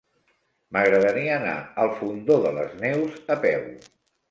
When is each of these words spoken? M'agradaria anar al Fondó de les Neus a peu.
M'agradaria 0.77 1.35
anar 1.35 1.53
al 1.85 1.93
Fondó 2.01 2.39
de 2.47 2.55
les 2.57 2.75
Neus 2.83 3.21
a 3.37 3.41
peu. 3.47 3.71